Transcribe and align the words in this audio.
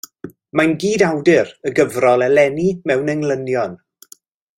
Mae'n 0.59 0.71
gydawdur 0.83 1.51
y 1.71 1.73
gyfrol 1.79 2.25
Eleni 2.29 2.65
Mewn 2.93 3.13
Englynion. 3.17 3.77